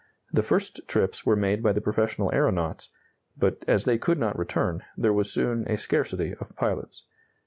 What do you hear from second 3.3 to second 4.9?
but, as they could not return,